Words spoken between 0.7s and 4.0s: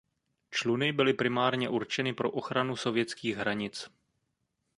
byly primárně určeny pro ochranu sovětských hranic.